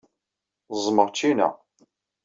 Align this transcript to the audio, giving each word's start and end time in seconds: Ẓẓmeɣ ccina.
Ẓẓmeɣ 0.79 1.07
ccina. 1.15 1.49